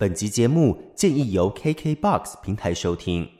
[0.00, 3.37] 本集节目建议由 KKBOX 平台收听。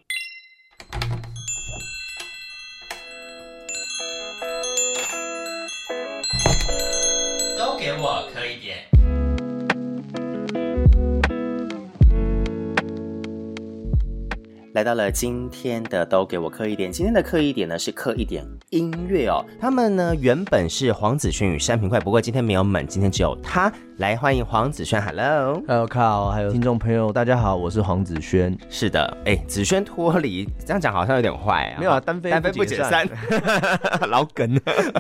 [14.79, 19.45] 来到了今天的都给我刻一点，今天的刻一点呢是刻一点音乐哦。
[19.61, 23.73] 他们呢原本是黄子轩与山平快，不过今天没有们，今天只有他。
[23.97, 28.57] 来欢迎黄子轩，Hello，Hello Carl，还有听众朋友，大家好，我是黄子轩。
[28.71, 31.81] 是的，哎，子轩脱离这样讲好像有点坏啊。
[31.81, 33.05] 没有啊，单飞单飞不解散，
[34.09, 34.49] 老梗。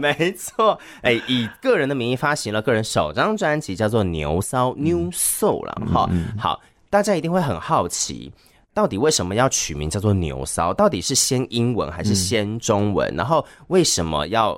[0.00, 5.80] 没错，哎，以个人的名义发行了个人首张专辑，叫做《牛骚 New Soul》了。
[5.94, 6.60] 哈，好，
[6.90, 8.32] 大家一定会很好奇。
[8.78, 10.72] 到底为什么要取名叫做牛骚？
[10.72, 13.12] 到底是先英文还是先中文？
[13.12, 14.56] 嗯、然后为什么要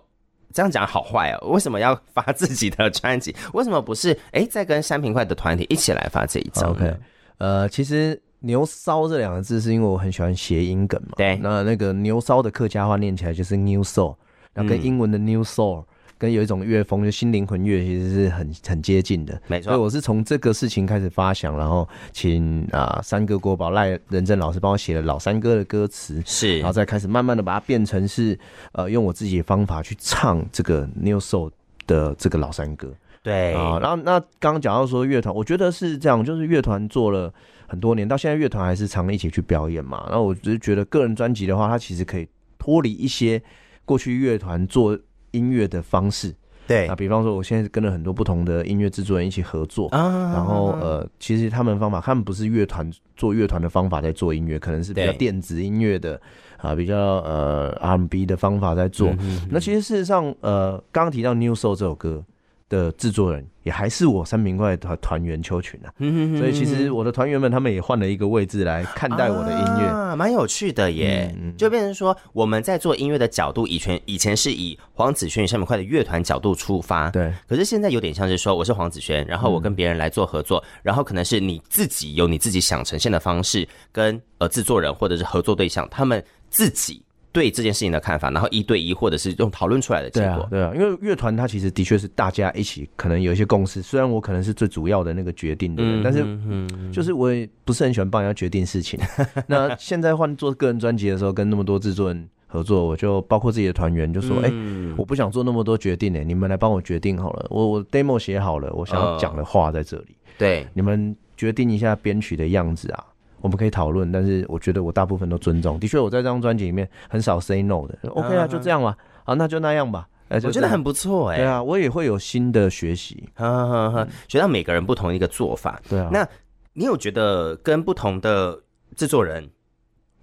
[0.52, 0.86] 这样讲？
[0.86, 1.48] 好坏哦？
[1.48, 3.34] 为什么要发自己的专辑？
[3.54, 6.94] 为什么不是哎，再跟山平快的团体一起来发这一张？OK，
[7.38, 11.14] 呃，其实牛骚这两个字是因为我很喜欢谐音梗嘛。
[11.16, 14.14] 对，那那个牛骚的客家话念起来就是 New Soul，
[14.52, 15.80] 然后跟英文的 New Soul。
[15.80, 15.84] 嗯
[16.20, 19.40] 跟有一种乐风，就新灵魂乐，其实是很很接近的。
[19.46, 28.38] 没错，所以我是从这个事情开始发想，然后请啊、呃、山哥国宝赖仁正老师帮我写了老三哥的歌词，是，然后再开始慢慢的把它变成是
[28.72, 31.50] 呃用我自己的方法去唱这个 New Soul
[31.86, 32.92] 的这个老三哥。
[33.22, 37.32] 对啊，然后那刚刚讲到说乐团，我觉得是这样，就是乐团做了
[37.66, 40.04] 很多年，到现在乐团还是常一起去表演嘛。
[40.10, 43.42] 然后我只是觉得个人专辑的话，它其实可以脱离一些
[43.86, 44.98] 过去乐团做。
[45.32, 46.34] 音乐的方式，
[46.66, 56.20] 对啊，比方说，我现在跟了很多不同的音乐制作人一起合作，啊、然后呃，其实他们方法，他们不是乐团做乐团的方法在做音乐，可能是比较电子音乐的
[56.58, 59.12] 啊，比较呃 R&B 的方法在做。
[59.50, 62.24] 那其实事实上，呃，刚刚提到《New Soul》这首歌。
[62.70, 65.90] 的制作人也还是我三明怪团团员邱群啊，
[66.38, 71.34] 所以其实我的团员们他们也换了一个位置来看待我的音乐，啊，蛮有趣的耶。
[71.38, 77.30] 嗯、就变成说我们在做音乐的角度，以前以前是以黄子轩与山平快的乐团角度出发，对。
[77.48, 87.02] 可是现在有点像是说，我是黄子轩，然后我跟别人来做合作，嗯、然后可能是你自己有你自己想呈现的方式，跟呃制作人或者是合作对象他们自己。
[87.32, 90.46] 对这件事情的看法，然后一对一或者是用讨论出来的结果。
[90.50, 98.98] 对啊，对啊，因为乐团它其实的确是大家一起可能有一些共识，虽然我可能是最主要的那个决定的人，嗯、但是就是我也不是很喜欢帮人家决定事情。
[99.46, 107.46] 那现在换做个人专辑的时候，跟那么多制作人合作，我就包括自己的团员就说：“哎、嗯欸，我不想做那么多决定呢，你们来帮我决定好了。
[107.48, 113.04] 我我 demo 写好了，我想要讲的话在这里，呃、对，你们决定一下编曲的样子啊。”
[113.40, 115.80] 我们可以讨论，但是我觉得我大部分都尊重。
[115.80, 117.98] 的确，我在这张专辑里面很少 say no 的。
[118.10, 118.96] OK 啊，就这样吧。
[119.24, 120.08] 好，那就那样吧。
[120.28, 121.38] 我觉得很不错哎。
[121.38, 123.28] 对啊，我也会有新的学习。
[123.34, 125.80] 哈哈哈，学到每个人不同一个做法。
[125.88, 126.08] 对啊。
[126.12, 126.28] 那
[126.72, 128.58] 你有觉得跟不同的
[128.94, 129.50] 制作人、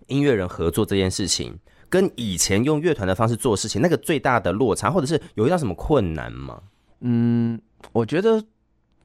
[0.07, 1.57] 音乐人合作这件事情，
[1.89, 6.61] 跟以前用乐团的方式做事情，那个最大的落差，或者是有遇到什么困难吗？
[7.01, 7.59] 嗯，
[7.91, 8.43] 我觉得。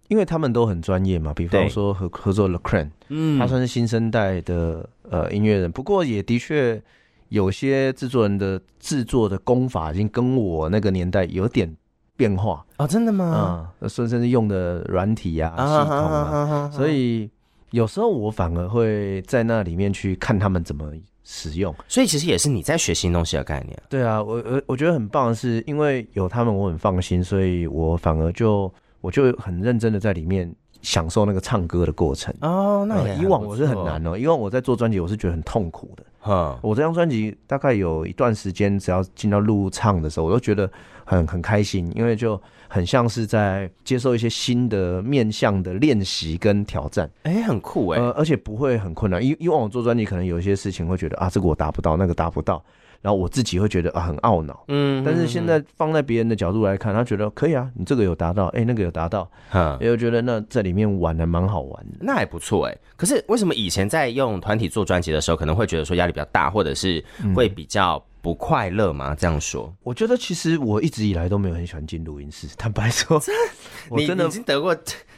[0.09, 6.81] 因为他们都很专业嘛，比方说合合作 l e c r a n 嗯，他算是新生代的呃音乐人，不过也的确
[7.29, 11.75] 有些制作人的制作的功法已经跟我那个年代有点
[12.17, 13.71] 变化哦，真的吗？
[13.81, 17.31] 嗯，甚至是用的软体呀、啊、系统啊，啊啊啊所以
[17.71, 20.93] 有时候我反而会在那里面去看他们怎么
[21.25, 23.83] 使用，所以其实也是你在学新东西的概念。
[23.89, 28.71] 对啊，我我我觉得很棒的是，因为有他们，我很放心，所以我反而就。
[29.03, 32.87] 我就很认真的在里面享受那个唱歌的过程哦。
[32.89, 36.03] 那以往我是很难哦，以往我在做专辑，我是觉得很痛苦的。
[36.21, 40.71] 哈，我这张专辑大概有一段时间，只要进到录唱的时候，我都觉得
[41.05, 47.11] 很很开心，因为就很像是在接受一些新的面向的练习跟挑战。
[47.25, 49.21] 哎、欸，很酷哎、欸，呃，而且不会很困难。
[49.21, 52.65] 以以往我做专辑，可能有一些事情会觉得啊，这个我达不到，那个达不到。
[53.03, 62.79] 然后我自己会觉得啊很懊恼，嗯，但是现在放在别人的角度来看，他觉得可以啊，你这个有达到，哎，那个有达到，哈，也有觉得那在里面玩的蛮好玩的，那还不错哎。
[62.97, 67.05] 可是为什么以前在用团体做专辑的时候，可能会觉得说压力比较大，或者是
[67.35, 69.15] 会比较不快乐吗？
[69.15, 73.21] 这样说，我觉得其实我一直以来都没有很喜欢进录音室，坦白说，
[73.91, 74.75] 你真的 已经得过。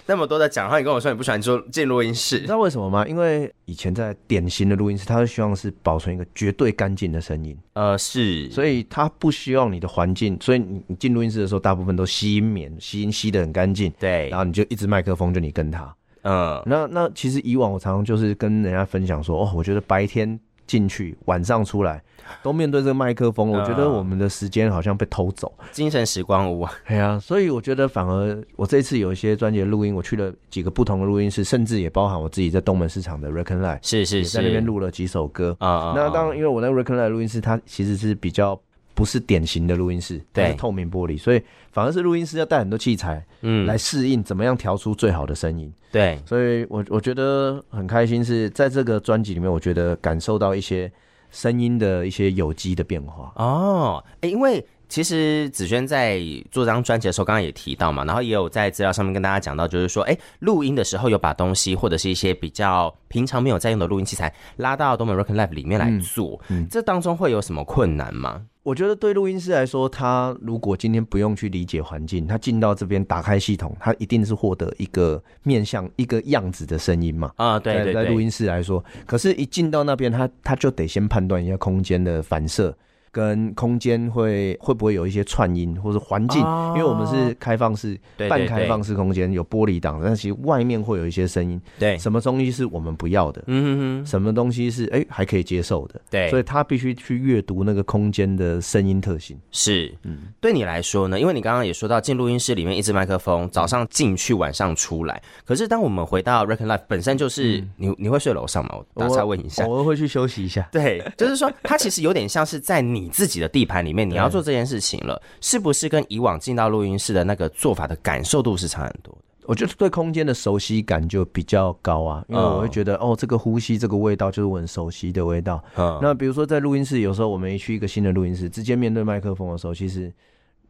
[0.07, 3.07] 那么多的奖，然后你跟我说你不喜欢做进录音室，你知道为什么吗？
[3.09, 22.03] 因为以前在典型的录音室，他会希望是保存一个绝对干净的声音，呃，是，所以他不希望你的环境，所以你你进录音室的时候，大部分都吸音棉，吸音吸的很干净，对，然后你就一直麦克风，就你跟他，嗯，那那其实以往我常常就是跟人家分享说，哦，我觉得白天进去，晚上出来
[22.43, 26.73] 都面对这个麦克风，我觉得我们的时间好像被偷走，精神时光屋啊。
[26.89, 35.93] 对啊，所以我觉得反而我这次有一些专辑的录音，我去了几个不同的录音室，甚至也包含我自己在东门市场的 Reckon Live，是是是，在那边录了几首歌啊。
[35.95, 38.61] 那当然，因为我那个 Reckon Live 录音室，它其实是比较。
[38.95, 41.43] 不是典型的录音室，对，是透明玻璃，所以
[41.73, 45.73] 反而是录音师要带很多器材，嗯，来适应怎么样调出最好的声音。
[45.91, 50.91] 对，所以我我觉得很开心，是在这个专辑里面，我觉得感受到一些
[51.31, 53.33] 声音的一些有机的变化。
[53.37, 56.21] 哦，欸，因为其实子轩在
[56.51, 68.43] 做这张专辑的时候，刚刚也提到嘛，然后也有在资料上面跟大家讲到，就是说，哎，录音的时候有把东西或者是一些比较平常没有在用的录音器材拉到东门 Rock Live 里面来做，嗯，嗯，这当中会有什么困难吗？
[68.65, 77.31] 我觉得对录音师来说，他如果今天不用去理解环境，他进到这边打开系统，他一定是获得一个面向、一个样子的声音嘛。
[77.37, 82.75] 啊，对对对，在录音室来说，可是一进到那边，他他就得先判断一下空间的反射。
[83.15, 86.41] 跟空间会会不会有一些串音，或者环境？
[86.75, 87.97] 因为我们是开放式、
[88.29, 91.61] 半开放式空间，有玻璃挡，但其实外面会有一些声音。
[91.79, 93.45] 对，什么东西是我们不要的？
[93.47, 96.01] 嗯哼哼，什么东西是哎还可以接受的？
[96.11, 99.39] 对，所以他必须去阅读那个空间的声音特性。
[99.53, 101.21] 是，嗯，对你来说呢？
[101.21, 105.23] 因为你刚刚也说到进录音室里面一支麦克风，早上进去，晚上出来。
[105.45, 108.81] 可是当我们回到 Reckon Life 本身就是你你会睡楼上吗？
[108.95, 110.69] 我打岔问一下，我会去休息一下。
[110.73, 113.04] 对，就是说它其实有点像是在你。
[113.05, 119.21] 你自己的地盘里面，你要做这件事情了，是不是跟以往进到录音室的那个做法的感受度是差很多的？
[119.47, 125.63] 我觉得对空间的熟悉感就比较高啊，因为我会觉得，哦，这个呼吸，这个味道就是我很熟悉的味道。
[125.77, 130.11] 嗯，那比如说在录音室，有时候我们一去一个新的录音室，直接面对麦克风的时候，其实。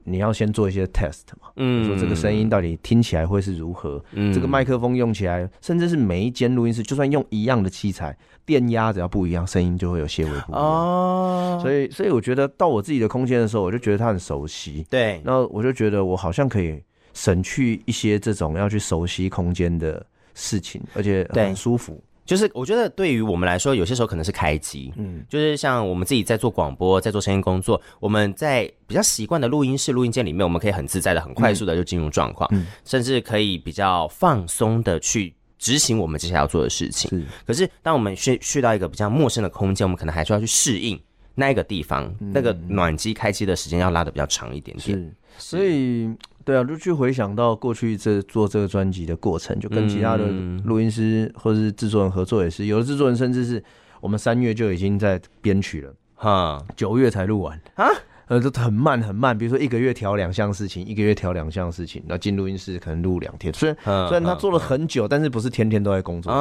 [0.05, 4.03] 你要先做一些 test 嘛，嗯，说这个声音到底听起来会是如何？
[4.13, 10.63] 嗯，这个麦克风用起来，甚至是每一间录音室，就算用一样的器材，电压只要不一样，声音就会有些微不一样。
[10.63, 14.87] 哦，所以，所以我觉得到我自己的空间的时候，我就觉得它很熟悉。
[14.91, 16.79] 对，那我就觉得我好像可以
[17.15, 20.05] 省去一些这种要去熟悉空间的
[20.35, 22.03] 事情，而且很舒服。
[22.25, 37.11] 就是我觉得对于我们来说，有些时候可能是开机，嗯，就是像我们自己在做广播，在做声音工作，我们在比较习惯的录音室、录音间里面，我们可以很自在的、很快速的就进入状况，嗯，甚至可以比较放松的去执行我们接下来要做的事情。
[37.11, 40.99] 是，可是当我们去去到一个比较陌生的空间，我们可能还需要去适应
[41.35, 44.97] 那一个地方，嗯，那个暖机开机的时间要拉的比较长一点点。
[44.97, 46.09] 是，所以。
[46.45, 50.27] 对啊，就去回想到过去这做这个专辑的过程，就跟其他的
[50.65, 53.63] 录音师或者是制作人合作也是，有的制作人甚至是
[54.01, 57.87] 我们三月就已经在编曲了，哈，九月才录完啊。
[58.27, 63.53] 呃，都很慢很慢，比如说一个月调两项事情，一个月调两项事情，那进录音室可能录两天。
[63.53, 63.77] 虽然
[64.09, 66.33] 虽然他做了很久，但是不是天天都在工作。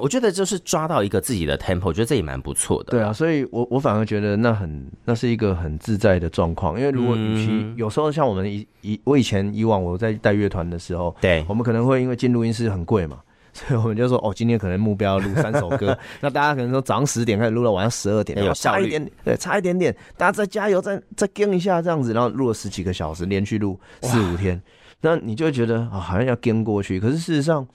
[0.00, 2.90] 我觉得就是抓到一个自己的 tempo，我觉得这也蛮不错的。
[2.90, 13.18] 对啊，所以我我反而觉得那很那是一个很自在的状况，因为如果与其有时候像我们以以我以前以往我在带乐团的时候，对，我们可能会因为进录音室很贵嘛。
[13.52, 24.60] 所以我们就说，哦，今天可能目标录三首歌， 那大家可能说早上十点开始录到晚上十二点，有差一点点，对，差一点点，大家再加油，再再跟一下这样子，然后录了十几个小时，连续录四五天，
[25.02, 26.98] 那你就会觉得啊、哦，好像要跟过去。
[26.98, 27.66] 可是事实上，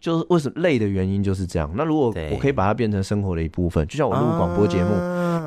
[0.00, 1.70] 就是为什么累的原因就是这样。
[1.76, 4.90] 那如果我可以把它变成生活的一部分，就像我录广播节目，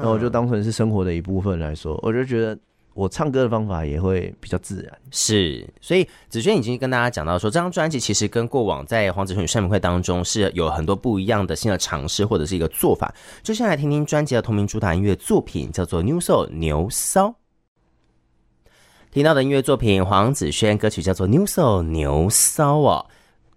[0.02, 2.58] 那我就当成是生活的一部分来说，我就觉得。
[2.96, 13.14] 我唱歌的方法也会比较自然，是，所以子轩已经跟大家讲到说，这张专辑其实跟过往在黄子轩与单明会当中是有很多不一样的新的尝试或者是一个做法。
[13.44, 17.28] 就先来听听专辑的同名主打音乐作品，叫做《New Soul 牛骚》。
[19.12, 23.06] 听到的音乐作品，黄子轩歌曲叫做《New Soul 牛骚》哦。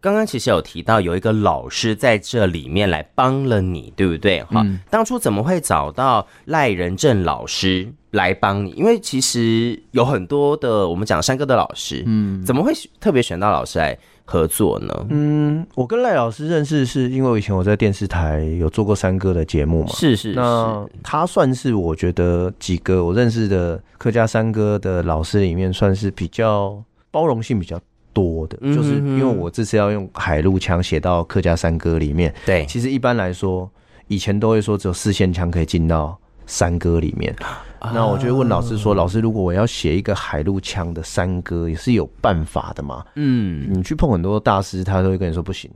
[0.00, 4.42] 刚刚其实有提到有一个老师在这里面来帮了你，对不对？
[4.42, 8.70] 哈、嗯，当初怎么会找到赖仁正老师来帮你？
[8.70, 15.06] 因为其实有很多的我们讲山歌的老师，嗯，怎么会特别选到老师来合作呢？
[15.10, 27.78] 嗯，我跟赖老师认识是因为我以前我在电视台有做过山歌的节目嘛，是是是，那他算是我觉得几个我认识的客家山歌的老师里面算是比较包容性比较
[28.12, 32.34] 多的，就是因为我这次要用海陆腔写到客家山歌里面。
[32.46, 33.70] 对，其实一般来说，
[34.06, 37.34] 以前都会说只有四线腔可以进到山歌里面。
[37.80, 45.70] 那我就问老师说：“老师，如果我要写一个海陆腔的山歌，也是有办法的吗？”嗯，你去碰很多大师，他都会跟你说不行，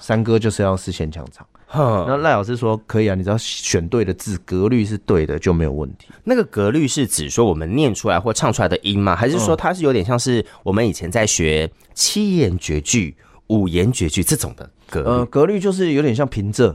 [0.00, 1.46] 山歌就是要四线腔唱。
[1.76, 6.06] 那赖老师说可以啊，你只要选对的字，格律是对的就没有问题。
[6.22, 9.16] 那个格律是指说我们念出来或唱出来的音吗？
[9.16, 13.16] 还是说它是有点像是我们以前在学七言绝句、
[13.48, 15.08] 五言绝句这种的格律？
[15.08, 16.72] 呃，格律就是有点像平仄，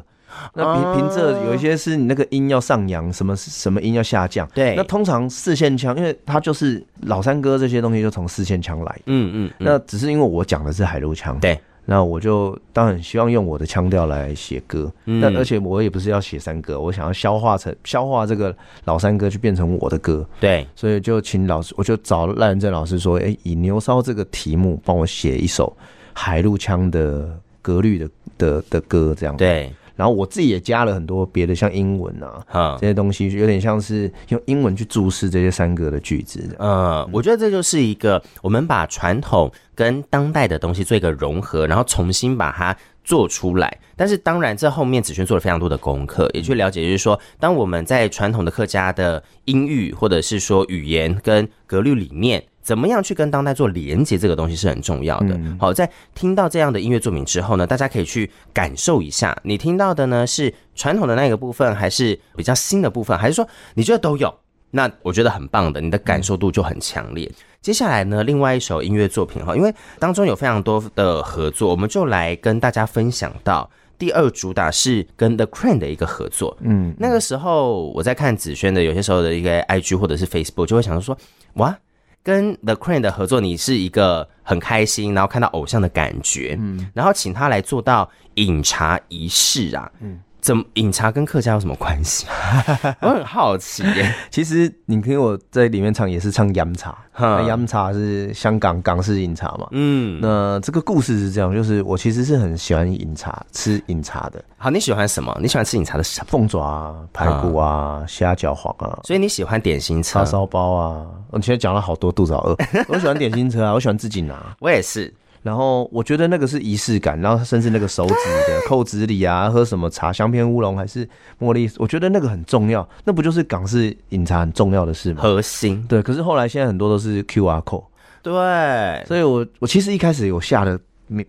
[0.53, 4.47] 那平平仄有一些是你那个音要上扬，什么什么音要下降。
[4.53, 8.99] 对，那通常四线腔，因为它就是老山歌这些东西就从四线腔来。
[9.05, 11.39] 嗯嗯，那只是因为我讲的是海陆腔。
[11.39, 11.59] 对。
[11.85, 18.55] 那我就当然希望用我的腔调来写歌，嗯，但而且我也不是要写山歌，我想要消化成消化这个
[18.85, 25.75] 老山歌，去变成我的歌，对，所以就请老师，我就找赖仁正老师说，哎、欸，以牛骚这个题目帮我写一首
[26.13, 27.27] 海陆腔的
[27.59, 29.73] 格律的的的歌，这样对。
[29.99, 36.55] 然后我自己也加了很多别的，像英文啊，哈，这些东西有点像是用英文去注释这些山歌的句子。
[36.57, 43.77] 嗯，我觉得这就是一个我们把传统跟当代的东西做一个融合，然后重新把它做出来。
[43.97, 52.41] 但是当然，这后面子轩做了非常多的功课，也去了解，就是说，当我们在传统的客家的音域或者是说语言跟格律里面。
[52.69, 54.15] 怎么样去跟当代做连接？
[54.15, 55.35] 这个东西是很重要的。
[55.59, 64.31] 好，在听到这样的音乐作品之后呢，大家可以去感受一下，你听到的呢是传统的那个部分，还是比较新的部分，还是说你觉得都有？
[64.69, 67.27] 那我觉得很棒的，你的感受度就很强烈。
[67.59, 76.55] 接下来呢，另外一首音乐作品哈，因为当中有非常多的合作，我们就来跟大家分享到第二主打是跟 The Crane 的一个合作。
[76.61, 81.17] 嗯，那个时候我在看子轩的有些时候的一个 IG 或者是 Facebook，就会想说
[81.55, 81.75] 哇。
[82.23, 90.19] 跟 The Crane 的合作，你是一个很开心，然后看到偶像的感觉，嗯，然后请他来做到饮茶仪式啊，嗯。
[90.41, 92.25] 怎么饮茶跟客家有什么关系？
[93.01, 94.13] 我很好奇耶。
[94.31, 96.97] 其实你听我在里面唱也是唱饮茶，
[97.45, 99.67] 饮茶是香港港式饮茶嘛。
[99.71, 104.43] 嗯，那这个故事是这样，就是我其实是很喜欢饮茶、吃饮茶的。
[104.57, 105.37] 好，你喜欢什么？
[105.41, 106.27] 你喜欢吃饮茶的什么？
[106.29, 108.99] 凤爪啊、排骨啊、虾饺黄啊。
[109.03, 111.05] 所以你喜欢点心车、叉烧包啊？
[111.31, 112.57] 我现在讲了好多，肚子好饿。
[112.87, 114.55] 我喜欢点心车啊，我喜欢自己拿。
[114.59, 115.13] 我也是。
[115.41, 121.07] 然后我觉得那个是仪式感，然后甚至那个手指的扣子里啊，喝什么茶，香片乌龙还是
[121.39, 122.87] 茉莉，我觉得那个很重要。
[123.05, 125.21] 那不就是港式饮茶很重要的事吗？
[125.21, 125.83] 核心。
[125.87, 127.85] 对，可是后来现在很多都是 QR code。
[128.21, 130.77] 对，所以我我其实一开始有下的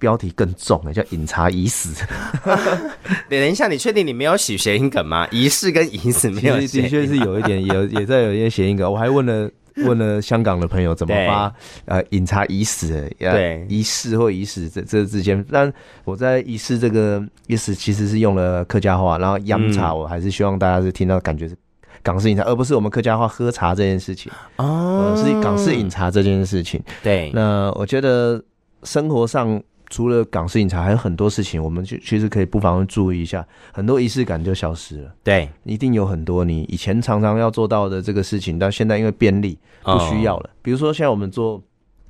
[0.00, 2.04] 标题更重的，叫饮茶已死。
[3.30, 5.26] 等一下，你确定你没有写谐音梗吗？
[5.30, 6.56] 仪式跟已死没有？
[6.58, 8.92] 的确是有一点，有也在有一些谐音梗。
[8.92, 9.48] 我还问了。
[9.86, 11.52] 问了香港的朋友怎么发
[11.86, 13.66] 呃饮茶已死，对。
[13.68, 15.72] 仪式或已死这这之间，但
[16.04, 21.56] 我在仪式这个意思其实是用了客家话，然后饮茶我还是希望大家是听到感觉是
[22.02, 24.30] 港式饮茶，而不是我们客家话喝茶这件事情。
[24.56, 26.82] 哦，是港式饮茶这件事情。
[27.02, 28.42] 对，那我觉得
[28.82, 29.62] 生活上。
[29.90, 35.12] 除了港式饮茶，还有很多事情，我们就其实可以不妨注意一下，很多仪式感就消失了。
[35.22, 40.48] 对，一定有很多你以前常常要做到的这个事情，到现在因为便利不需要了。
[40.48, 41.62] 哦、比如说，现在我们做，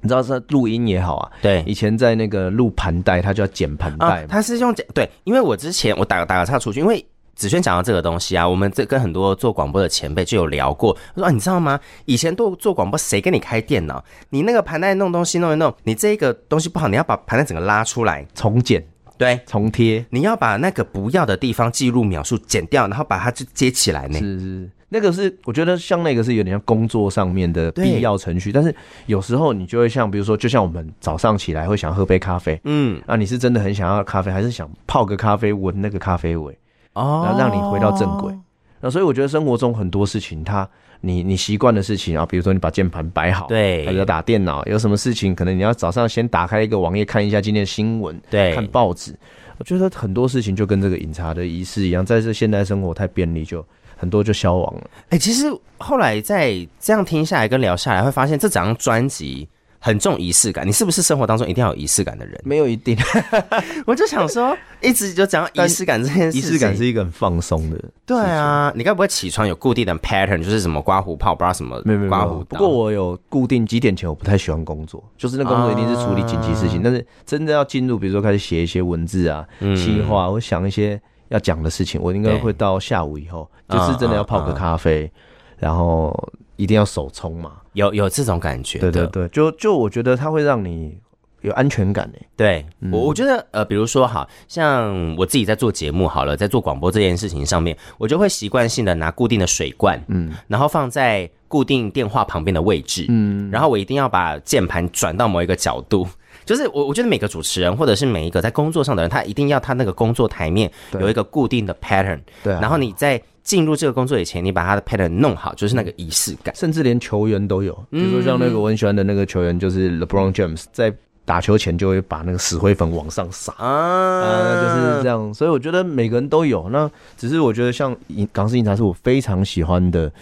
[0.03, 7.05] 你知道是录音也好啊，对，以前在那个录盘带，它就要剪盘带，它是用剪，对，因为我之前我打个打个岔出去，因为。
[7.41, 10.93] 子轩讲到这个东西啊，我们这跟很多做广播的前辈就有聊过。
[11.15, 11.81] 他说啊，你知道吗？
[12.05, 14.05] 以前做做广播，谁给你开电脑？
[14.29, 18.85] 你那个盘带弄东西弄一弄，你这个东西不好，你要把盘带整个拉出来重剪，
[19.17, 20.05] 对，重贴。
[20.11, 24.19] 你要把那个不要的地方记录描述剪掉，然后把它就接起来呢。
[24.19, 28.75] 是是，那个是我觉得像那个是有点像工作上面的必要程序，但是
[29.07, 36.55] 有时候你就会像比如说，就像我们早上起来会想喝杯咖啡，嗯，啊你是真的很想要咖啡，还是想泡个咖啡闻那个咖啡味？
[37.01, 38.33] 哦，然后让你回到正轨。
[38.81, 40.69] 那所以我觉得生活中很多事情，它
[41.01, 49.15] 你你习惯的事情啊，比如说你把键盘摆好，对，还有打电脑，有什么事情可能你要早上先打开一个网页看一下今天的新闻，对，看报纸。
[49.59, 53.63] 我觉得很多事情就跟这个饮茶的仪式一样，在这现代生活太便利，就
[53.97, 54.81] 很多就消亡了。
[55.11, 59.47] 哎、欸，其实后来在这样听下来跟聊下来，会发现这整张专辑。
[59.83, 62.39] 很重仪式感，你是不是生活当中一定要有仪式感的人？
[62.45, 62.95] 没有一定，
[63.87, 66.37] 我就想说，一直就讲仪式感这件事。
[66.37, 67.83] 仪式感是一个很放松的。
[68.05, 72.45] 对啊，你该不会起床有固定的 pattern，就是什么刮胡泡，不知道什么没有没有刮胡。
[72.45, 76.83] 不过我有固定几点前，我不太喜欢工作，就是那工作一定是处理紧急事情。
[76.83, 85.11] 但是真的要进入，比如说开始写一些文字啊、计划，我想一些要讲的事情，我应该会到下午以后，就是真的要泡个咖啡，
[85.57, 86.15] 然后。
[86.57, 87.53] 一定要手冲嘛？
[87.73, 88.79] 有有这种感觉？
[88.79, 90.99] 对对对，就就我觉得它会让你
[91.43, 92.27] 有安全感诶。
[92.37, 106.07] 对，嗯、我我觉得呃，比如说哈像我自己在做节目好了，在做广播这件事情上面，我就会习惯性的拿固定的水罐，嗯，然后放在固定电话旁边的位置，嗯，然后我一定要把键盘转到某一个角度，
[106.51, 113.23] 就是我我觉得每个主持人或者是每一个在工作上的人，他一定要他那个工作台面有一个固定的 pattern，对，然后你在。
[113.43, 117.73] 进入这个工作以前，你把他的 pattern 弄好，就是那个仪式感，甚至连球员都有。
[117.91, 120.93] 比如说像那个我很喜欢的那个球员，就是 LeBron James，在
[121.25, 125.33] 打球前就会把那个死灰粉往上撒啊，就是这样。
[125.33, 126.69] 所以我觉得每个人都有。
[126.69, 130.13] 那只是我觉得像饮港式饮茶是我非常喜欢的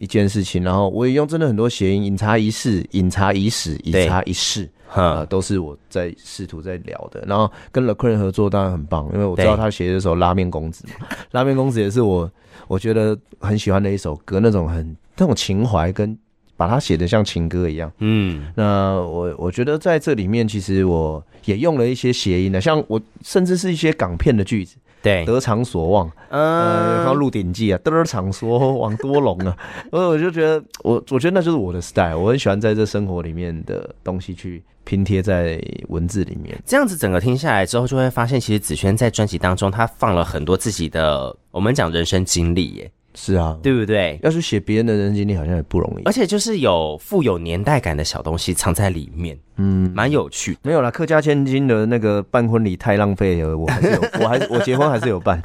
[0.00, 0.64] 一件事情。
[0.64, 7.22] 然后我也用真的很多谐音，饮茶一式、饮茶仪式、饮茶仪式啊，都是我在试图在聊的。
[7.28, 12.28] 然后跟 LeCraine 合作当然很棒，因为我知道他写的时候拉面公子嘛， 拉面公子也是我
[12.66, 16.18] 我觉得很喜欢的一首歌，那种很那种情怀跟。
[16.56, 29.56] 把它写的像情歌一样，嗯，那我我觉得在这里面，其实我也用了一些谐音的，像我甚至是一些港片的句子，对，得偿所望，嗯，像《鹿鼎记》啊，得偿所望多龙啊，
[29.90, 42.90] 所以我就觉得，我我觉得那就是我的 style，我很喜欢在这生活里面的东西去拼贴在文字里面，这样子整个听下来之后，就会发现，其实子萱在专辑当中，他放了很多自己的，我们讲人生经历耶。
[43.14, 44.18] 是啊，对不对？
[44.22, 46.02] 要是写别人的人生经历，好像也不容易。
[46.04, 50.56] 而且就是有富有年代感的小东西藏在里面，嗯，蛮有趣。
[50.62, 55.40] 没有啦，客家千金的那个办婚礼太浪费了，我还是有， 我还是我结婚还是有办，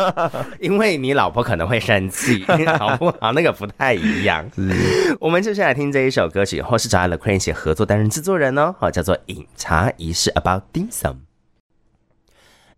[0.60, 2.44] 因为你老婆可能会生气，
[2.78, 3.32] 好不好？
[3.32, 4.44] 那个不太一样。
[5.18, 11.25] 我们接下来听这一首歌曲，或是找 LeCraine 写合作担任制作人哦，好，叫做《饮茶仪式》，About Dim Sum。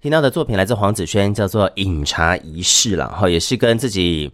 [0.00, 4.30] 听到的作品来自黄子轩，叫做《饮茶仪式》了，哈，也是跟自己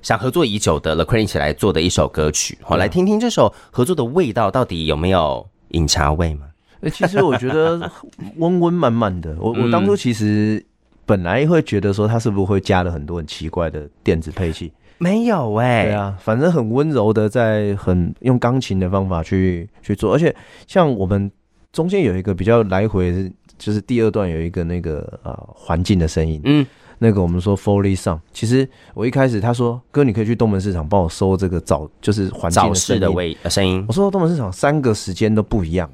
[0.00, 6.46] 想合作已久的 LeCraine 一起来做的一首歌曲，好，来听听这首合作的味道到底有没有饮茶味吗？
[6.82, 7.90] 欸，其实我觉得
[8.38, 9.36] 温温满满的。
[9.40, 10.64] 我我当初其实
[11.04, 20.32] 本来会觉得说他是不是会加了很多很奇怪的电子配器，没有哎，对啊，反正很温柔的在很用钢琴的方法去去做，而且
[20.68, 21.28] 像我们
[21.72, 23.32] 中间有一个比较来回。
[23.58, 26.66] 就是第二段有一个那个呃环境的声音，嗯，
[26.98, 28.20] 那个我们说 Foley Sound。
[28.32, 33.84] 其实我一开始他说哥，你可以去东门市场帮我搜这个早，就是环境的声的味声音。
[33.88, 35.90] 我说东门市场三个时间都不一样，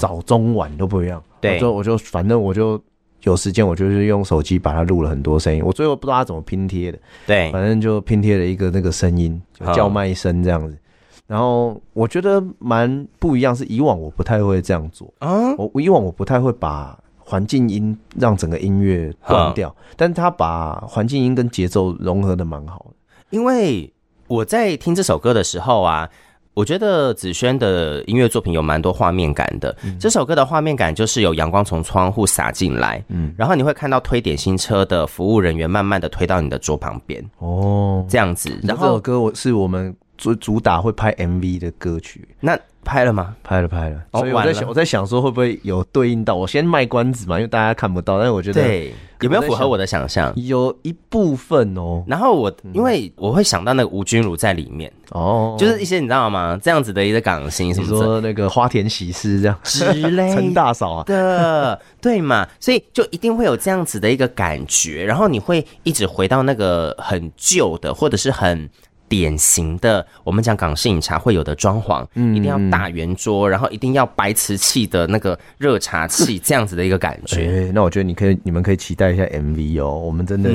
[0.00, 1.22] 早中晚都不一样。
[1.40, 2.80] 对，我就我就反正我就
[3.22, 5.62] 有时间，我就是用手机把它录了很多声音。
[5.64, 10.76] 我最后不知道他怎么拼贴的，对，反正就拼贴了一个那个声音，就叫卖声这样子。
[11.26, 15.52] 然后我觉得蛮不一样，是以往我不太会这样做啊。
[15.56, 22.94] 我以往我不太会把环境音让整个音乐断掉，但他把环境音跟节奏融合的蛮好的。
[23.30, 23.92] 因为
[24.28, 26.08] 我在听这首歌的时候啊，
[26.54, 29.76] 我觉得子轩的音乐作品有蛮多画面感的。
[29.98, 38.56] 这首歌的画面感就是有阳光从窗户洒进来，嗯，然后你会看到推点心车的服务人员慢慢的推到你的桌旁边，哦，这样子。
[38.62, 39.92] 然后这首歌我是我们。
[40.16, 43.34] 主主打会拍 MV 的歌曲，那拍了吗？
[43.42, 44.00] 拍了，拍了。
[44.12, 46.34] 所以我在想，我在想说会不会有对应到？
[46.36, 48.18] 我先卖关子嘛，因为大家看不到。
[48.18, 50.32] 但是我觉得对，有没有符合我的想象？
[50.36, 52.04] 有一部分哦。
[52.06, 56.56] 然后我因为我会想到那个吴君如在里面哦，就是一些你知道吗？
[56.62, 62.46] 这样子的一个港星，什么说那个花田喜事这样之类，陈大嫂啊的，对嘛？
[62.60, 68.70] 所以就一定会有这样子的一个感觉，然后你会一直回到那个很旧的，或者是很。
[69.08, 77.66] 典型的，我们讲港式饮茶会有的装潢，嗯，一定要大圆桌，然后一定要白瓷器的那个热茶器，这样子的一个感觉。
[77.66, 79.98] 欸，那我觉得你可以，你们可以期待一下 MV 哦。
[79.98, 80.50] 我们真的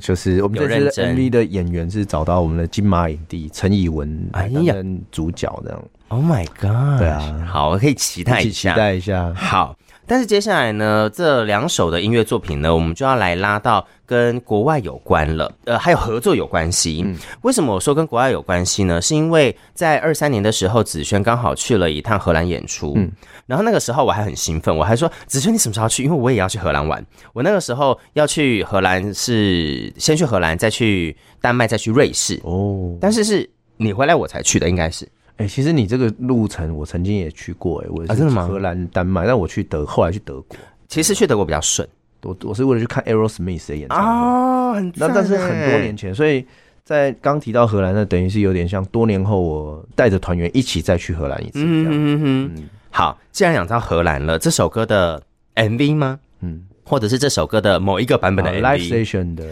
[0.00, 5.82] 就是我们这次 MV 的演员是找到我们的金马影帝陈以文来当主角，这样。
[6.08, 6.98] Oh my god！
[6.98, 9.32] 对啊，好，我可以期待一下，期待一下。
[9.34, 9.76] 好。
[10.10, 17.00] 但是接下来呢，这两首的音乐作品呢，我们就要来拉到跟国外有关了，呃，还有合作有关系。
[17.06, 19.00] 嗯，为什么我说跟国外有关系呢？
[19.00, 23.08] 是因为在二三年的时候，子轩刚好去了一趟荷兰演出，嗯，
[23.46, 26.02] 然后那个时候我还很兴奋，我还说子轩你什么时候去？
[26.02, 27.06] 因为我也要去荷兰玩。
[27.32, 32.40] 我那个时候要去荷兰是先去荷兰，再去丹麦，再去瑞士。
[32.42, 35.08] 哦，但是是你回来我才去的，应该是。
[35.40, 41.88] 哎、欸，其实你这个路程我曾经也去过、欸，哎，我是荷兰、丹麦，但我去德，后来去德国，其实去德国比较顺，
[42.22, 44.04] 我我是为了去看 Aerosmith 的演唱会。
[44.04, 46.44] 啊，很那但是很多年前，所以
[46.84, 51.60] 在刚提到荷兰，那等于是有点像多年后我带着团员一起再去荷兰一次。
[51.64, 52.50] 嗯嗯嗯。
[52.56, 52.68] 嗯。
[52.90, 55.22] 好，既然讲到荷兰了，这首歌的
[55.54, 56.20] MV 吗？
[56.40, 59.46] 嗯，或者是这首歌的某一个版本的 Live Station 的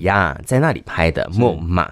[0.00, 1.88] 呀，yeah, 在那里拍的木马。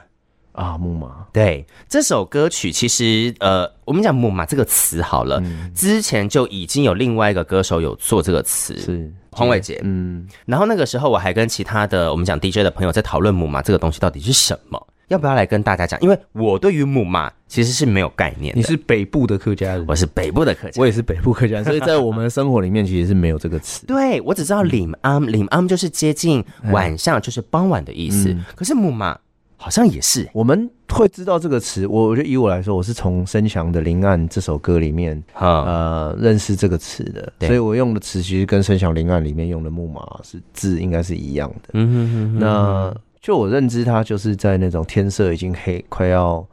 [0.56, 16.00] 啊，木马，对，这首歌曲，其实呃，我们讲木马这个词好了，嗯，之前就已经有另外一个歌手有做这个词，是黄伟杰，嗯，然后那个时候我还跟其他的我们讲 DJ 的朋友在讨论木马这个东西到底是什么，要不要来跟大家讲？
[16.00, 18.58] 因为我对于木马其实是没有概念的。
[18.58, 23.84] 你是北部的客家人，我是北部的客家人，我也是北部客家人，所以在我们的生活里面其实是没有这个词。
[23.86, 26.42] 对，我只知道 lim am lim am 就是接近
[26.72, 29.18] 晚上，就是傍晚的意思，嗯，可是木马。
[29.56, 30.28] 好像也是。
[30.32, 37.32] 我们会知道这个词，我我觉得以我来说，我是从申祥的《临案》这首歌里面，呃，认识这个词的。
[37.40, 41.70] 所以我用的词其实跟申祥《临案》里面用的木马是字应该是一样的。
[41.72, 42.38] 嗯哼哼哼。
[42.38, 46.46] 那就我认知，它就是在那种天色已经黑，快要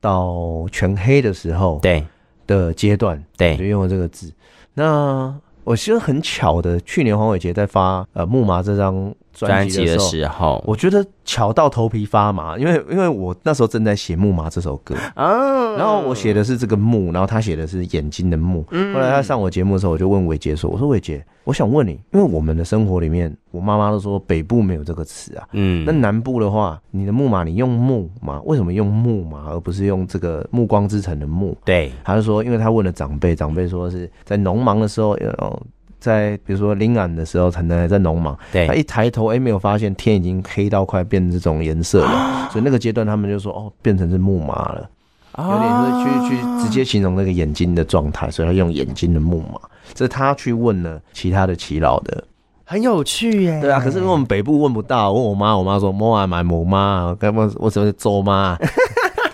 [0.00, 2.02] 到全黑的时候，对
[2.46, 4.32] 的阶段，对，就用了这个字。
[4.72, 18.64] 那我其实很巧的，去年黄伟杰在发呃《木马》这张专辑的时候，我觉得巧到头皮发麻，因为因为我那时候正在写《木马》这首歌啊，然后我写的是这个木，然后他写的是眼睛的木。
[18.70, 28.40] 后来他上我节目的时候，我就问伟杰说：“我说伟杰，我想问你，因为我们的生活里面，我妈妈都说北部没有这个词啊，嗯，那南部的话，你的木马你用木吗？
[28.44, 31.56] 为什么用木马而不是用这个暮光之城的木？
[31.64, 35.62] 对，他就说，因为他问了长辈，长辈说是在农忙的时候，呃。”
[36.04, 44.90] 在比如说临安的时候，可能还在农忙，对，他一抬头，哎、欸，没有发现天已经黑到快变成这种颜色了，啊、 所以那个阶段他们就说，哦，变成是木马了，
[45.32, 49.58] 啊、有点是去去直接形容那个眼睛的状态，所以他用眼睛的木马。
[49.94, 52.22] 这他去问了其他的耆老的，
[52.64, 53.58] 很有趣耶。
[53.62, 58.58] 对啊，可是我们北部问不到，问我妈，我妈说木啊买母妈，干嘛我怎么做妈？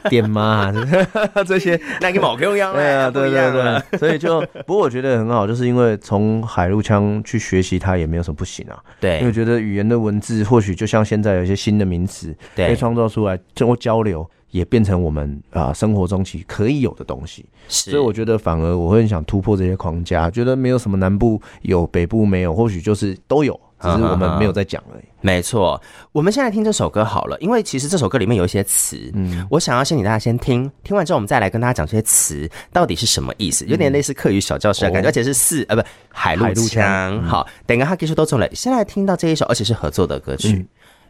[0.09, 0.73] 点嘛，
[1.47, 8.79] 这些那个毛用样对啊，对对对，所以就不过我觉得很好，就是因为从海陆腔去学习它也没有什么不行啊。
[9.01, 17.45] 对，因为觉得语言的文字或许就像现在有一些新的名词，可以创造出来，通过交流也变成我们啊生活中其实可以有的东西。
[17.69, 23.59] 所以我觉得反而我会很想突破这些框架，觉得没有什么南部有北部没有，或许就是都有。
[23.81, 25.05] 只是我们没有在讲而已。
[25.23, 25.81] 没错，
[26.13, 37.23] 我们先来听这首歌好了，因为其实这首歌里面有一些词，嗯，我想要先给大家先听，听完之后我们再来跟大家讲这些词到底是什么意思，有点类似课余小教室的感觉，而且是四呃不海陆腔。
[37.23, 40.67] 好，等一下他技术都中了，先来听到这一首，而且是合作的歌曲，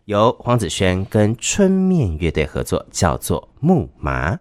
[0.07, 4.35] 由黄子轩跟春面乐队合作，叫做《木马》。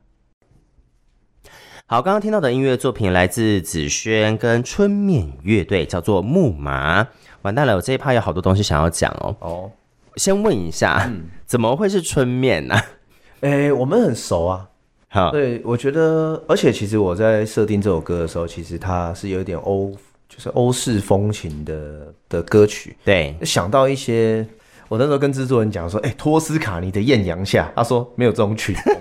[1.91, 7.03] 好，刚刚听到的音乐作品来自子轩跟春面乐队，叫做《木马》。
[7.41, 9.35] 完蛋了，我这一趴有好多东西想要讲哦。
[9.39, 9.71] 哦，
[10.15, 12.85] 先问一下，嗯、怎么会是春面呢、啊？
[13.41, 14.69] 哎、欸，我们很熟啊。
[15.07, 19.91] 好，对，我觉得，而且其实我在设定这首歌的时候，其实它是有点欧，
[20.29, 22.95] 就是欧式风情的的歌曲。
[23.03, 24.45] 对，想到一些，
[24.89, 28.95] 我那时候跟制作人讲说，哎、欸，托斯卡尼的艳阳下，他说没有这种曲风。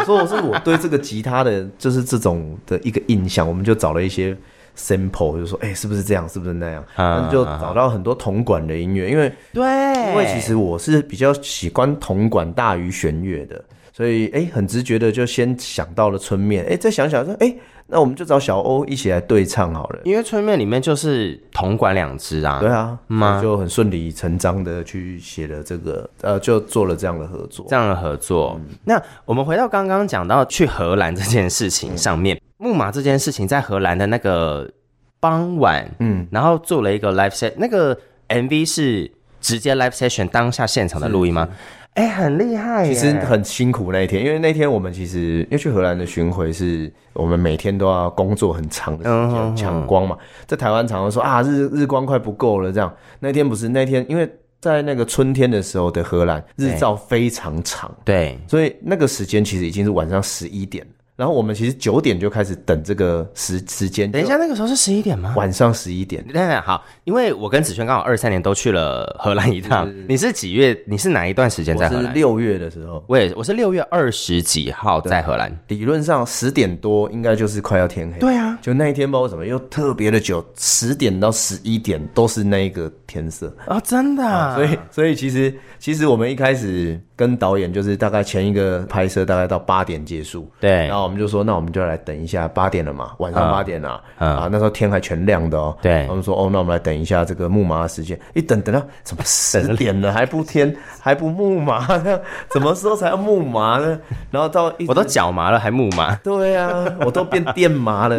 [0.00, 4.36] 我说我是我对这个吉他的就是这种的一个印象，我们就找了一些。
[4.76, 6.26] Simple 就说，哎、欸，是不是这样？
[6.26, 6.82] 是不是那样？
[6.96, 9.62] 嗯，就找到很多铜管的音乐，因为对，
[10.10, 17.58] 因为其实我是比较喜欢铜管大于弦乐的，所以哎、欸，很直觉的就先想到了春面，哎、欸，再想想说，哎、欸，
[17.90, 28.58] 那我们就找小欧一起来对唱好了，因为春面里面就是铜管两只啊，对啊，嗯，就很顺理成章的去写了这个，呃，就做了这样的合作，这样的合作。
[28.60, 32.36] 嗯、那我们回到刚刚讲到去荷兰这件事情上面。
[32.36, 34.70] 嗯木马这件事情在荷兰的那个
[35.18, 37.98] 傍晚，嗯，然后做了一个 live set，那个
[38.28, 41.48] MV 是直接 live session 当下现场的录音吗？
[41.94, 60.86] 哎、欸，很厉害，其实很辛苦那一天，因为那天我们其实因为去荷兰的巡回是我们每天都要工作很长的时间抢光嘛，在台湾常常说啊日日光快不够了这样，那天不是那天，因为在那个春天的时候的荷兰日照非常长，对，所以那个时间其实已经是晚上十一点。
[61.20, 64.10] 然后我们其实九点就开始等这个时时间。
[64.10, 65.34] 等一下，那个时候是十一点吗？
[65.36, 66.24] 晚上十一点。
[66.24, 69.86] 等等，好，因为我跟子轩刚好二三年都去了荷兰一趟。
[70.08, 70.74] 你是几月？
[70.86, 72.14] 你是哪一段时间在荷兰？
[72.14, 73.04] 六月的时候。
[73.06, 75.54] 我也我是六月二十几号在荷兰。
[75.68, 78.18] 理论上十点多应该就是快要天黑。
[78.18, 84.54] 对啊，就那一天不知道怎么又特别的久，十点到十一点都是那一个天色啊，真的啊。
[84.54, 90.50] 所以所以其实其实我们一开始跟导演就是大概前一个拍摄大概到八点结束。
[90.58, 91.10] 对，然后。
[91.10, 95.76] 我们就说，那我们就来等一下，八点了嘛，晚上八点了，嗯，啊，那时候天还全亮的哦。
[95.82, 98.16] 对，我们说，哦，那我们来等一下这个木马的时间。
[98.32, 101.84] 一等等到怎么十点了 还不天还不木马？
[102.52, 103.98] 什么时候才要木马呢？
[104.30, 106.14] 然后到我都脚麻了还木马？
[106.16, 108.16] 对啊，我都变电麻了，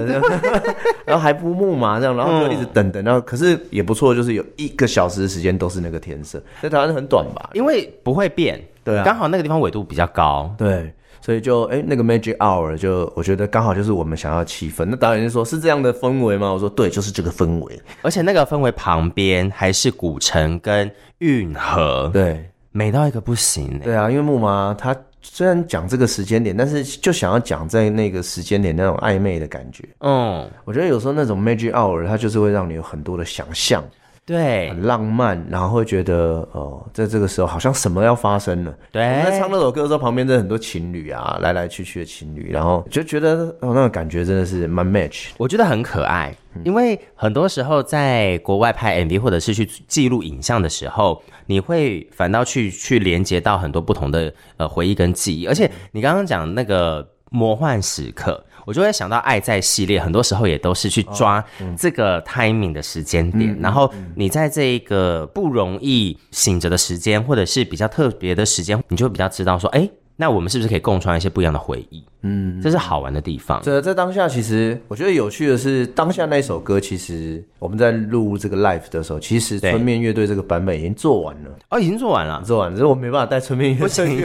[1.05, 7.51] 然后还不木马这样，然后就一直等等，然后可是也不错，就是有一个小时的时间都是那个天色，在台湾很短吧？
[7.53, 10.93] 因为不会变，对啊，刚好那个地方纬度比较高，对。
[11.23, 14.85] 所以就哎、欸，那个 Magic Hour 就我觉得刚好就是我们想要的气氛。
[14.85, 23.79] 那导演就说：“是这样的氛围吗？”我说：“对，就是这个氛围。”而且那个氛围旁边还是古城跟运河，对，美到一个不行。
[23.83, 29.87] 对啊，因为木马他虽然讲这个时间点，但是就想要讲在那个时间点那种暧昧的感觉。
[29.99, 33.83] 嗯，我觉得有时候那种 Magic Hour 它就是会让你有很多的想象。
[34.25, 38.73] 对，很浪漫，然后会觉得哦，在这个时候好像什么要发生了。
[38.91, 46.33] 对，我在唱那首歌的时候，旁边真的很多情侣啊，来来去去的情侣，然后就觉得哦，那个感觉真的是蛮 match，我觉得很可爱。
[46.63, 61.43] 因为很多时候在国外拍 MV 或者是去记录影像的时候，你会反倒去去连接到很多不同的呃回忆跟记忆，而且你刚刚讲那个魔幻时刻，我就会想到爱在系列，很多时候也都是去抓
[61.77, 69.89] 这个 timing 的时间点，然后你在这一个不容易醒着的时间，或者是比较特别的时间，你就会比较知道说，哎。
[70.15, 72.03] 那我们是不是可以共创一些不一样的回忆？
[72.23, 73.59] 嗯，这是好玩的地方。
[73.63, 81.49] 这在当下，其实我觉得有趣的是，当下那首歌，其实我们在录这个 live 的时候，其实春面乐队这个版本已经做完了。
[81.69, 82.75] 哦，已经做完了，做完了。
[82.75, 84.21] 只是我没办法带春面乐队，不行，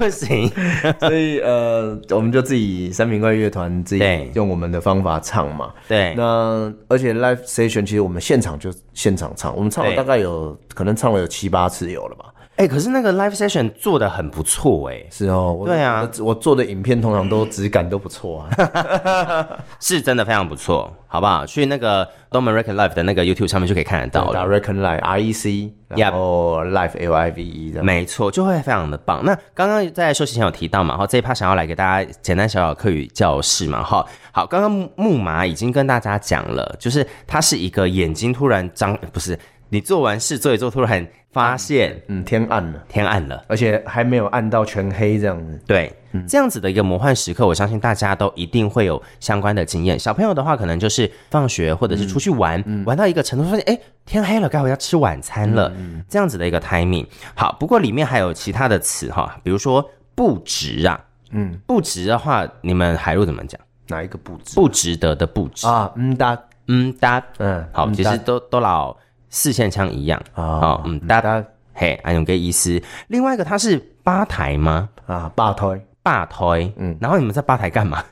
[0.00, 0.50] 不行。
[0.98, 5.72] 所以呃，我们就自己三明怪乐团自己用我们的方法唱嘛。
[5.86, 6.14] 对。
[6.16, 12.24] 那而且 live session 其实我们现场就现场唱，我们唱了大概有可能唱了有七八次有了吧。
[12.58, 19.46] 哎、欸，可是那个 live session 做的很不错哎、欸，是哦，对啊我，我做的影片通常都质感都不错啊，
[19.78, 21.46] 是真的非常不错，好不好？
[21.46, 27.70] 去那个 Domo Record Live 的那个 YouTube 上面就可以看得到了，Record Live R E C，然后 Live L I V E
[27.70, 29.24] 的，没错，就会非常的棒。
[29.24, 39.38] 那刚刚在休息前有提到嘛，哈，这一趴想要来给大家简单小小课语教室嘛，哈，好，刚刚木马已经跟大家讲了，就是他是一个眼睛突然张，不是。
[39.70, 45.60] 你做完事做一做，突然发现，嗯，天暗了，天暗了，而且还没有暗到全黑这样子。
[45.66, 49.98] 对，嗯，这样子的一个魔幻时刻，我相信大家都一定会有相关的经验。
[49.98, 57.06] 小朋友的话，可能就是放学或者是出去玩，嗯，玩到一个程度，发现哎，天黑了，该回家吃晚餐了，嗯，这样子的一个 timing。
[57.34, 60.98] 好，不过里面还有其他的词哈，比如说不值啊，
[61.30, 63.60] 嗯，不值的话，你们海陆怎么讲？
[63.88, 64.54] 哪一个不值？
[64.54, 65.92] 不值得的不值啊？
[65.94, 66.38] 嗯哒，
[66.68, 68.96] 嗯哒，嗯，好，其实都都老。
[69.30, 72.80] 四线腔一样啊，哦、嗯，大家嘿，还有个意思。
[73.08, 74.88] 另外一个，它是吧台吗？
[75.06, 76.96] 啊，吧台，吧台，嗯。
[77.00, 78.02] 然后你们在吧台干嘛？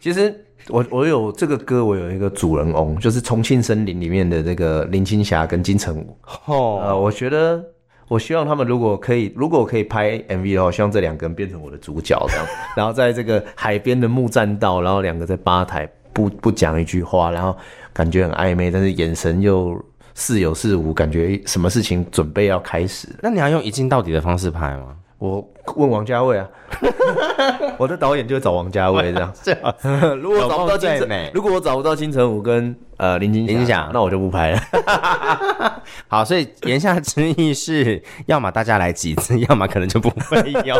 [0.00, 6.18] 其实我我有这个歌，我有一个主人翁，就是《重庆森林》里面的这个林青霞跟金城武。
[6.46, 7.64] 哦，呃，我觉得
[8.08, 12.46] 我希望他们如果可以，如果可以拍 MV 的话，希望这两个人变成我的主角这样。
[12.76, 17.56] 然后在这个海边的木栈道，然后两个在吧台不不讲一句话，然后
[17.92, 19.80] 感觉很暧昧，但是眼神又。
[20.18, 23.06] 似有似无，感觉什么事情准备要开始。
[23.22, 24.96] 那你要用一镜到底的方式拍吗？
[25.18, 26.46] 我问王家卫啊，
[27.78, 29.32] 我的导演就会找王家卫这样。
[30.20, 34.60] 如果找不到金城，如果我找不到金城武跟呃林青林霞，那我就不拍了。
[36.06, 40.74] 好，所以言下之意是，要么大家来几次，要么可能就不会有。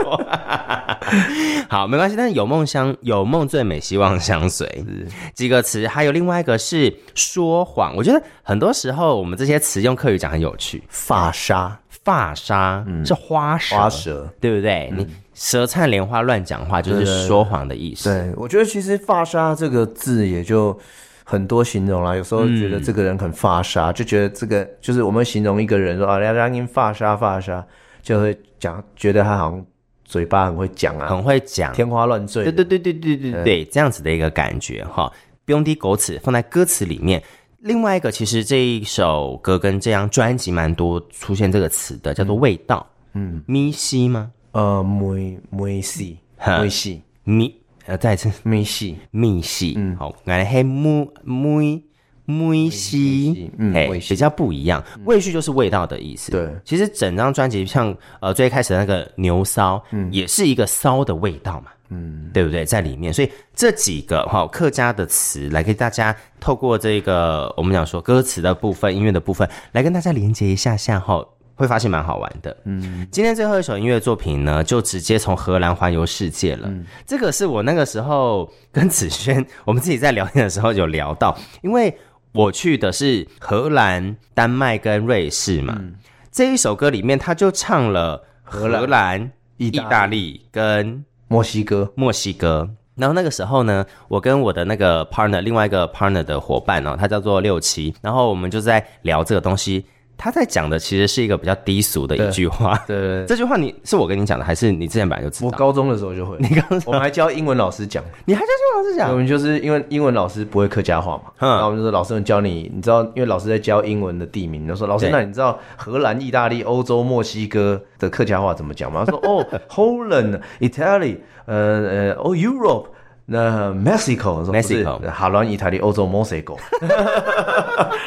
[1.71, 2.15] 好，没关系。
[2.15, 4.67] 但是有梦相有梦最美，希望相随。
[4.67, 7.97] 是几个词，还有另外一个是说谎。
[7.97, 10.85] 我觉得很多时候我们这些词用客语讲很有趣。
[10.91, 11.79] 发纱。
[12.07, 14.89] 发纱、嗯、是花舌，花舌对不对？
[14.93, 18.09] 嗯、你舌灿莲花乱讲话就是说谎的意思。
[18.09, 20.79] 对，我觉得其实发纱这个字也就
[21.25, 22.15] 很多形容啦。
[22.15, 27.67] 有时候觉得这个人很发沙，嗯、就觉得这个就是我们形容一个人说啊，人家因发沙发沙，
[28.01, 29.67] 就会讲觉得他好像
[30.05, 32.45] 嘴巴很会讲啊，很会讲，天花乱坠。
[32.45, 35.13] 对对对对对对对，对，这样子的一个感觉哈。
[35.45, 37.21] 不用滴狗词放在歌词里面。
[37.67, 42.87] 另外一个，其实这一首歌跟这张专辑蛮多出现这个词的，叫做味道。
[43.15, 44.31] 嗯，咪西吗？
[44.53, 47.03] 呃，咪咪西，咪西。
[47.25, 47.53] 咪，
[47.87, 48.31] 呃，再一次。
[48.45, 48.97] 咪西。
[49.11, 49.75] 咪西。
[49.77, 51.83] 嗯，好，来嘿咪咪
[52.25, 53.73] 咪西，嗯，
[54.09, 54.81] 比较不一样。
[55.05, 56.31] 味序就是味道的意思。
[56.31, 61.73] 对，其实整张专辑像呃最开始那个牛骚，嗯，也是一个骚的味道嘛。
[61.89, 62.65] 嗯，对不对？
[62.65, 72.57] 在里面，所以这几个哈、哦、客家的词来给大家透过这个我们讲说歌词的部分、音乐的部分来跟大家连接一下下哈、哦，会发现蛮好玩的。
[72.65, 76.67] 嗯，今天最后一首音乐作品呢，就直接从荷兰环游世界了。
[76.69, 81.97] 嗯，这个是我那个时候跟子轩我们自己在聊天的时候有聊到，因为
[82.33, 85.77] 我去的是荷兰、丹麦跟瑞士嘛。
[85.79, 85.95] 嗯、
[86.33, 91.05] 这一首歌里面，他就唱了荷兰、意大利跟。
[91.29, 92.71] 墨西哥，墨西哥。
[92.95, 99.85] 然后那个时候呢，我跟我的那个 partner，另外一个 partner 的伙伴哦，他叫做六七，然后我们就在聊这个东西。
[100.19, 102.77] 他在讲的其实是一个比较低俗的一句话。
[102.87, 105.47] 对，对，对， 这句话你是我跟你讲的，还是你之前本来就知道？
[105.47, 106.37] 我高中的时候就会。
[106.39, 109.11] 你刚我们还教英文老师讲，你还教英文老师讲？
[109.11, 119.05] 我们就是因为英文老师不会客家话嘛，嗯、然后我们就说老师们教你，你知道，因为老师在教英文的地名，就说老师，那你知道荷兰、意大利、欧洲、墨西哥的客家话怎么讲吗？
[119.07, 122.87] 他说哦， Holland、Italy，呃呃，哦，Europe。
[123.29, 126.55] 那 Mexico，Mexico，哈伦、意大利、欧洲、墨西哥。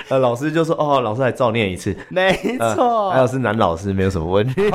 [0.08, 3.12] 呃， 老师就说：“哦，老师还照念一次，没错。
[3.12, 4.54] 还有是男老师，没有什么问题，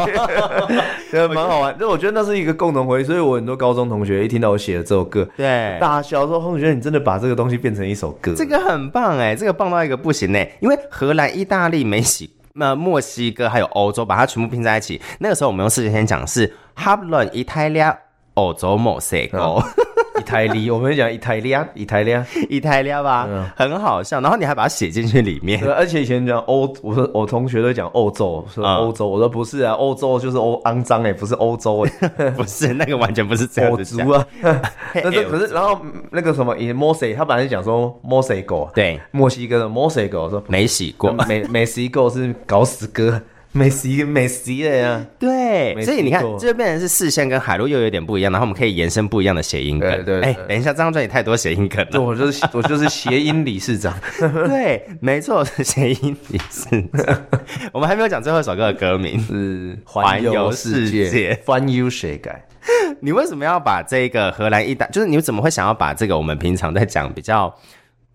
[1.10, 1.78] 对，蛮好玩。
[1.78, 15.00] 就我觉得那是一个共同回忆，所以我很多高中同学一听到我写的这首歌，对，大笑说：‘同学，你真的把这个东西变成一首歌？’这个很棒哎，这个棒到一个不行哎，因为荷兰、意大利、美西、那墨西哥还有欧洲，把它全部拼在一起。
[15.20, 17.80] 那个时候我们用四线讲是哈伦、意大利、
[18.34, 19.62] 欧洲、墨西哥。”
[20.18, 24.20] 意大利，我们讲意大利啊，意大利啊，意大利吧，嗯、很好笑。
[24.20, 34.08] 然后你还把它写进去里面， 而且以前讲欧，我说我同学都讲欧洲，说欧洲，嗯、我说不是啊，欧洲就是欧肮脏哎，不是欧洲哎， 不是那个完全不是这样子讲。
[34.08, 34.26] 啊。
[34.94, 43.20] 但是可是然后那个什么，以墨西，他本来是讲说墨西哥，对，墨西哥的墨西哥，说没洗过，没没洗过是搞死哥。
[43.56, 49.88] 美食美食的呀，对，所以你看，这就变成是视线跟海陆又有点不一样，然后我们可以延伸不一样的谐音梗。
[50.04, 52.00] 对对，哎，等一下，这张专辑太多谐音梗了。
[52.00, 53.94] 我就是 我就是谐音理事长。
[54.18, 57.22] 对，没错，是谐音理事长。
[57.72, 62.42] 我们还没有讲最后一首歌的歌名是《环游世界》，环游世界。
[63.00, 67.54] 你为什么要把这个荷兰意大，就是你怎么会想要把这个我们平常在讲比较？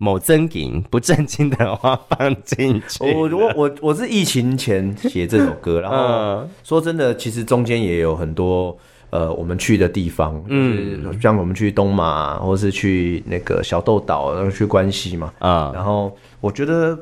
[0.02, 3.04] 某真经不正经的话放进去。
[3.04, 8.74] 我我我我是疫情前写这首歌，然后说真的，其实中间也有很多
[9.10, 16.98] 呃我们去的地方，嗯，像我们去东马，或是去那个小豆岛，然后去关西嘛，啊，然后我觉得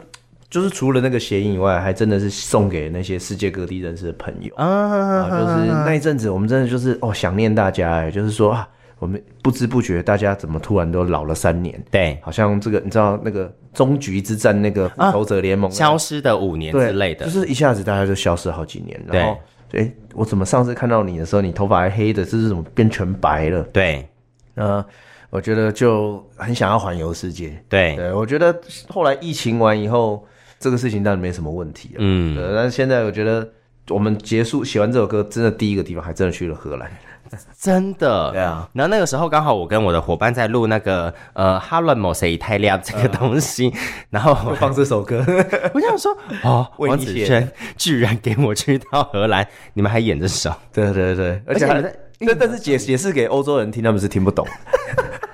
[0.51, 4.53] 就是除了那个谐音以外，还真的是送给那些世界各地认识的朋友。
[4.57, 8.69] 啊，就是那一阵子我们真的就是哦想念大家哎，就是说啊。
[8.99, 11.81] 我们不知不觉，大家怎么突然都老了三年？
[11.91, 19.01] 对，好像这个你知道那个终局之战那个复仇者联盟、啊、消失的五年之类的，就是一下子大家就消失好几年。
[19.07, 19.39] 然后，
[19.73, 23.63] 哎，我怎么上次看到你的时候，你头发还黑的，这是怎么变全白了？
[23.73, 24.09] 对，
[24.57, 24.85] 呃，
[25.31, 27.57] 我觉得就很想要环游世界。
[27.69, 28.59] 对，对我觉得
[28.89, 30.27] 后来疫情完以后，
[30.59, 31.97] 这个事情当然没什么问题了。
[31.99, 33.49] 嗯，但是现在我觉得
[33.91, 36.91] 我们结束写完这首歌，真的第一个地方还真的去了荷兰。
[37.59, 38.69] 真的，对啊。
[38.73, 43.79] 然后那个时候刚好我跟我的伙伴在录那个呃哈伦某谁 Italia 这个东西，呃、
[44.11, 45.25] 然后放这首歌，
[45.75, 51.95] 我想说哦，王子轩居然给我去到荷兰，你们还演这首，对对对，而且还在，
[52.27, 54.47] 但但是解解释给欧洲人听，他们是听不懂。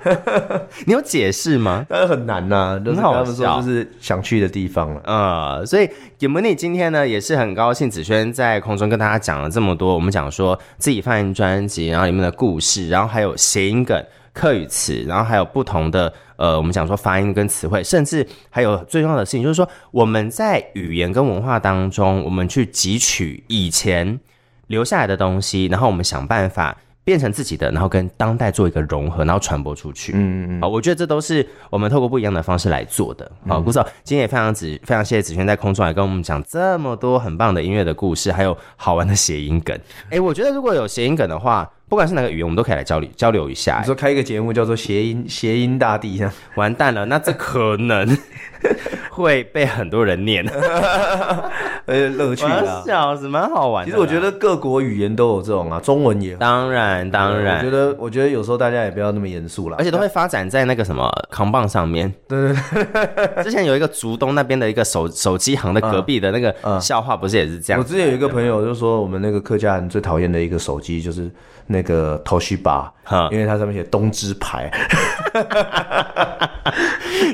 [0.85, 1.85] 你有解释吗？
[1.89, 5.01] 但是很难呐、啊，就是他们说就是想去的地方了。
[5.03, 5.89] 呃，所以
[6.19, 9.93] Gemini 今天呢也是很高兴，子轩在空中跟大家讲了这么多。
[9.93, 24.19] 我们讲说自己发行专辑，然后里面的故事，然后还有谐音梗、客语词，然后还有不同的呃，我们讲说发音跟词汇，甚至还有最重要的事情，就是说我们在语言跟文化当中，我们去汲取以前
[24.67, 26.77] 留下来的东西，然后我们想办法。
[27.05, 30.11] 变成自己的，然后跟当代做一个融合，然后传播出去。
[30.13, 30.61] 嗯嗯嗯。
[30.61, 33.31] 好，我觉得这都是我们透过不一样的方式来做的。
[33.47, 39.79] 好，顾总，今天也非常子，非常谢谢子轩在空中来跟我们讲这么多很棒的音乐的故事，还有好玩的谐音梗。
[40.09, 43.77] 哎，我觉得如果有谐音梗的话，不管是哪个语言，我们都可以来交流交流一下。
[43.79, 46.21] 你说开一个节目叫做谐音谐音大地，
[46.55, 48.17] 完蛋了，那这可能。
[49.11, 50.43] 会被很多人念，
[51.85, 53.89] 呃，乐趣啊，笑是蛮好玩的。
[53.89, 57.59] 其实我觉得各国语言都有这种啊，中文也当然当然。
[57.59, 62.11] 我觉得我觉得有时候大家也不要那么严肃了，而且都会发展在那个什么扛棒上面。
[62.27, 67.79] 对对对，之前有一个竹东那边的一个手手机行的隔壁的那个笑话，不是也是这样？
[67.79, 71.31] 我之前有一个朋友就说，我们那个客家人最讨厌的一个手机就是
[71.75, 72.89] 那个 Toshiba，
[73.29, 74.71] 因为它上面写东芝牌。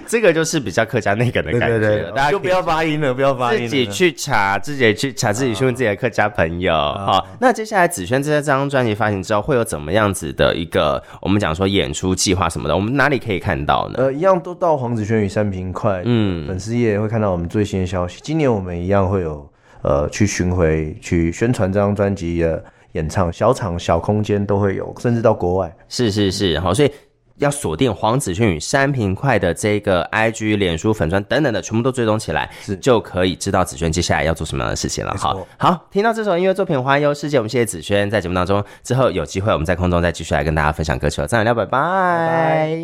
[0.07, 1.79] 这个就是比较客家那个的感觉。
[1.79, 6.73] 对对对，大家就不要发音了，不要发音了，自己去查，自己去查，自己去问自己的客家朋友。
[6.73, 12.75] 好，那接下来子轩这张专辑发行之后，会有怎么样子的一个我们讲说演出计划什么的？
[12.75, 13.95] 我们哪里可以看到呢？
[13.99, 18.19] 呃，一样都到黄子轩与三平快，嗯，粉丝页会看到我们最新的消息。
[18.21, 19.49] 今年我们一样会有
[19.83, 25.75] 呃去巡回去宣传这张专辑的演唱，小场小空间都会有，甚至到国外。
[25.89, 26.91] 是是是，好，所以。
[27.37, 35.15] 要锁定黄子轩与三平快的这个 IG、脸书粉砖等等的，全部都追踪起来，是就可以知道子轩接下来要做什么样的事情了。
[35.17, 41.27] 好，好，听到这首音乐作品《环游世界》，我们谢谢子轩在节目当中，之后有机会我们在空中再继续来跟大家分享歌曲了。
[41.27, 41.71] 再聊，拜拜。
[41.71, 41.79] 拜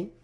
[0.02, 0.16] 拜。